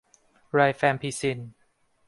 [0.53, 1.39] ไรแฟมพิซิน